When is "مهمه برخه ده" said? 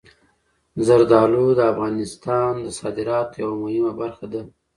3.61-4.41